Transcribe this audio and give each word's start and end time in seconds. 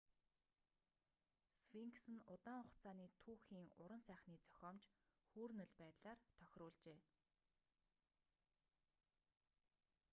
сфинкс 1.61 2.03
нь 2.13 2.25
удаан 2.33 2.63
хугацааны 2.65 3.05
түүхийн 3.23 3.67
уран 3.83 4.01
сайхны 4.07 4.35
зохиомж 4.45 4.83
хүүрнэл 5.29 5.71
байдлаар 5.81 6.19
тохируулжээ 6.37 6.99